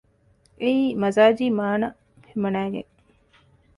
އެއީ 0.61 0.85
މަޖާޒީ 1.01 1.45
މާނަ 1.57 1.87
ހިމަނައިގެން 2.29 2.91